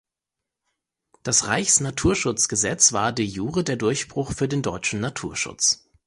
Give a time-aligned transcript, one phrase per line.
[1.21, 5.87] Das Reichsnaturschutzgesetz war de jure der Durchbruch für den deutschen Naturschutz.